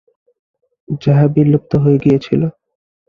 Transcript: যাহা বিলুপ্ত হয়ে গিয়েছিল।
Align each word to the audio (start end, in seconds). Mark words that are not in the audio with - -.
যাহা 1.01 1.25
বিলুপ্ত 1.33 1.71
হয়ে 1.83 1.97
গিয়েছিল। 2.03 2.41